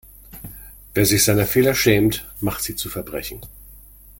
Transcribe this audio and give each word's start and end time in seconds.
Wer 0.95 1.05
sich 1.05 1.23
seiner 1.23 1.45
Fehler 1.45 1.75
schämt, 1.75 2.25
macht 2.41 2.63
sie 2.63 2.75
zu 2.75 2.89
Verbrechen. 2.89 3.39